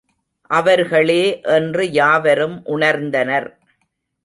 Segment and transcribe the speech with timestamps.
[0.49, 1.41] அவர்களே
[1.41, 3.49] என்று யாவரும் உணர்ந்தனர்.